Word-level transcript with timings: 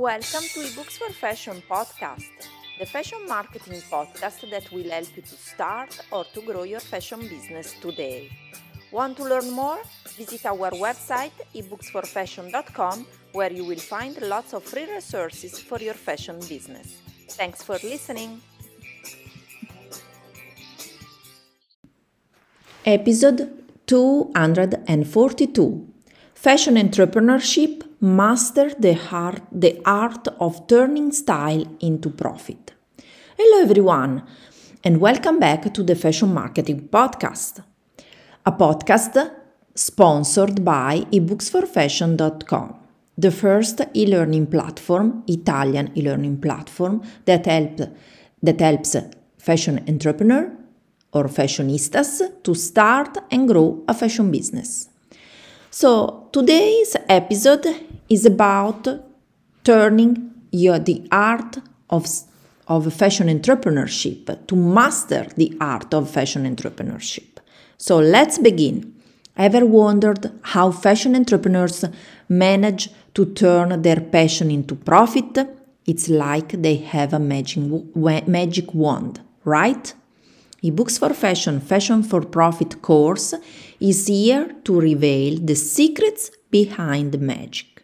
Welcome 0.00 0.48
to 0.54 0.60
eBooks 0.60 0.96
for 0.96 1.12
Fashion 1.12 1.62
podcast, 1.68 2.24
the 2.78 2.86
fashion 2.86 3.18
marketing 3.28 3.82
podcast 3.90 4.50
that 4.50 4.72
will 4.72 4.88
help 4.88 5.14
you 5.14 5.20
to 5.20 5.36
start 5.36 6.00
or 6.10 6.24
to 6.32 6.40
grow 6.40 6.62
your 6.62 6.80
fashion 6.80 7.20
business 7.20 7.74
today. 7.82 8.30
Want 8.90 9.18
to 9.18 9.24
learn 9.24 9.50
more? 9.50 9.78
Visit 10.16 10.46
our 10.46 10.70
website 10.70 11.32
ebooksforfashion.com 11.54 13.06
where 13.32 13.52
you 13.52 13.66
will 13.66 13.78
find 13.78 14.18
lots 14.22 14.54
of 14.54 14.64
free 14.64 14.90
resources 14.90 15.58
for 15.58 15.78
your 15.78 15.92
fashion 15.92 16.40
business. 16.48 16.96
Thanks 17.28 17.62
for 17.62 17.74
listening. 17.74 18.40
Episode 22.86 23.52
242 23.86 25.88
Fashion 26.34 26.76
Entrepreneurship 26.76 27.89
Master 28.02 28.70
the 28.78 28.98
art, 29.12 29.42
the 29.52 29.78
art 29.84 30.26
of 30.40 30.66
turning 30.66 31.12
style 31.12 31.66
into 31.80 32.08
profit. 32.08 32.72
Hello, 33.36 33.62
everyone, 33.62 34.22
and 34.82 34.98
welcome 34.98 35.38
back 35.38 35.70
to 35.74 35.82
the 35.82 35.94
Fashion 35.94 36.32
Marketing 36.32 36.88
Podcast, 36.88 37.62
a 38.46 38.52
podcast 38.52 39.30
sponsored 39.74 40.64
by 40.64 41.04
ebooksforfashion.com, 41.12 42.74
the 43.18 43.30
first 43.30 43.82
e 43.92 44.06
learning 44.06 44.46
platform, 44.46 45.22
Italian 45.26 45.92
e 45.94 46.00
learning 46.00 46.40
platform 46.40 47.02
that, 47.26 47.44
help, 47.44 47.80
that 48.42 48.60
helps 48.62 48.96
fashion 49.36 49.84
entrepreneur 49.86 50.50
or 51.12 51.24
fashionistas 51.24 52.42
to 52.42 52.54
start 52.54 53.18
and 53.30 53.46
grow 53.46 53.84
a 53.86 53.92
fashion 53.92 54.30
business. 54.30 54.88
So, 55.70 56.28
today's 56.32 56.96
episode 57.08 57.89
is 58.10 58.26
about 58.26 58.88
turning 59.64 60.32
your, 60.50 60.78
the 60.78 61.06
art 61.12 61.58
of, 61.88 62.06
of 62.66 62.92
fashion 62.92 63.28
entrepreneurship 63.28 64.46
to 64.48 64.56
master 64.56 65.26
the 65.36 65.56
art 65.60 65.94
of 65.94 66.10
fashion 66.10 66.44
entrepreneurship. 66.44 67.38
So, 67.78 67.98
let's 67.98 68.38
begin. 68.38 68.94
Ever 69.36 69.64
wondered 69.64 70.30
how 70.42 70.70
fashion 70.72 71.14
entrepreneurs 71.16 71.84
manage 72.28 72.90
to 73.14 73.24
turn 73.26 73.80
their 73.80 74.00
passion 74.00 74.50
into 74.50 74.74
profit? 74.74 75.38
It's 75.86 76.08
like 76.08 76.50
they 76.60 76.76
have 76.76 77.14
a 77.14 77.18
magic, 77.18 77.96
magic 78.26 78.74
wand, 78.74 79.20
right? 79.44 79.94
eBooks 80.62 80.98
for 80.98 81.14
Fashion 81.14 81.58
Fashion 81.58 82.02
for 82.02 82.20
Profit 82.20 82.82
course 82.82 83.32
is 83.80 84.06
here 84.08 84.54
to 84.64 84.78
reveal 84.78 85.38
the 85.40 85.54
secrets 85.54 86.30
behind 86.50 87.12
the 87.12 87.18
magic. 87.18 87.79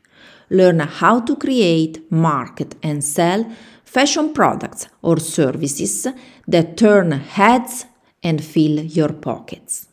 Learn 0.50 0.80
how 0.80 1.20
to 1.20 1.36
create, 1.36 2.11
market, 2.11 2.77
and 2.83 3.02
sell 3.02 3.50
fashion 3.84 4.33
products 4.33 4.89
or 5.02 5.19
services 5.19 6.06
that 6.47 6.77
turn 6.77 7.12
heads 7.12 7.86
and 8.22 8.42
fill 8.44 8.80
your 8.84 9.12
pockets. 9.12 9.89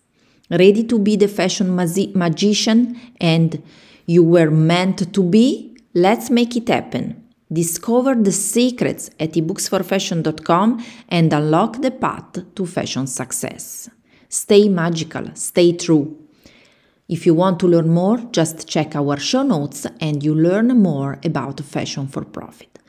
Ready 0.50 0.84
to 0.84 1.00
be 1.00 1.16
the 1.16 1.28
fashion 1.28 1.76
magician 1.76 3.00
and 3.20 3.64
you 4.06 4.24
were 4.24 4.52
meant 4.52 5.14
to 5.14 5.24
be? 5.24 5.78
Let's 5.94 6.30
make 6.30 6.56
it 6.56 6.68
happen. 6.68 7.24
Discover 7.52 8.16
the 8.16 8.32
secrets 8.32 9.10
at 9.20 9.34
ebooksforfashion.com 9.34 10.84
and 11.10 11.32
unlock 11.32 11.82
the 11.82 11.92
path 11.92 12.56
to 12.56 12.66
fashion 12.66 13.08
success. 13.08 13.90
Stay 14.28 14.68
magical, 14.70 15.28
stay 15.36 15.74
true. 15.74 16.23
If 17.10 17.26
you 17.26 17.34
want 17.34 17.60
to 17.60 17.68
learn 17.68 17.90
more, 17.90 18.18
just 18.32 18.68
check 18.68 18.96
our 18.96 19.18
show 19.18 19.44
notes 19.44 19.86
and 20.00 20.24
you 20.24 20.34
learn 20.34 20.70
more 20.80 21.20
about 21.24 21.60
fashion 21.60 22.08
for 22.08 22.24
profit. 22.24 22.80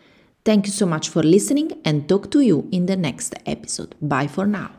Thank 0.45 0.67
you 0.67 0.73
so 0.73 0.87
much 0.87 1.09
for 1.09 1.23
listening 1.23 1.73
and 1.85 2.09
talk 2.09 2.31
to 2.31 2.41
you 2.41 2.69
in 2.71 2.87
the 2.87 2.97
next 2.97 3.35
episode. 3.47 3.95
Bye 4.01 4.29
for 4.29 4.47
now. 4.47 4.71